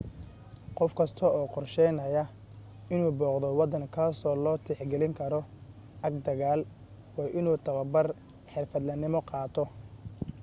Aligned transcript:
qof 0.77 0.91
kasta 0.99 1.25
oo 1.37 1.45
qorsheynaya 1.55 2.23
inuu 2.95 3.11
booqdo 3.19 3.47
waddan 3.59 3.85
kaasoo 3.95 4.35
loo 4.43 4.57
tixgelin 4.65 5.13
karo 5.19 5.41
aag 6.05 6.15
dagaal 6.27 6.61
waa 7.15 7.29
inuu 7.39 7.57
tababar 7.65 8.07
xirfadlenimo 8.51 9.19
qaato 9.31 9.63